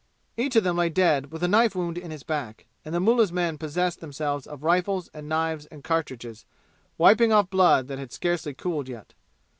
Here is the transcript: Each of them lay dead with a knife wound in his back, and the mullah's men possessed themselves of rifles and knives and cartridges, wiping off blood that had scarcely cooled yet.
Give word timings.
Each 0.35 0.55
of 0.55 0.63
them 0.63 0.77
lay 0.77 0.89
dead 0.89 1.31
with 1.31 1.43
a 1.43 1.47
knife 1.47 1.75
wound 1.75 1.95
in 1.95 2.09
his 2.09 2.23
back, 2.23 2.65
and 2.83 2.91
the 2.95 2.99
mullah's 2.99 3.31
men 3.31 3.59
possessed 3.59 3.99
themselves 3.99 4.47
of 4.47 4.63
rifles 4.63 5.11
and 5.13 5.29
knives 5.29 5.67
and 5.67 5.83
cartridges, 5.83 6.43
wiping 6.97 7.31
off 7.31 7.51
blood 7.51 7.87
that 7.87 7.99
had 7.99 8.11
scarcely 8.11 8.55
cooled 8.55 8.89
yet. 8.89 9.13